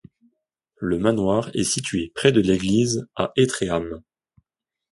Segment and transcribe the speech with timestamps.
[0.79, 4.01] Le manoir est situé près de l'église à Étréham.